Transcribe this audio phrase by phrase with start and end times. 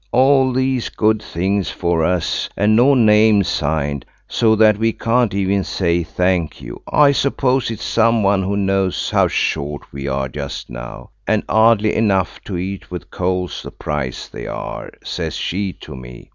[0.11, 5.63] All these good things for us, and no name signed, so that we can't even
[5.63, 6.81] say thank you.
[6.91, 12.43] I suppose it's some one knows how short we are just now, and hardly enough
[12.45, 16.29] to eat with coals the price they are,' says she to me.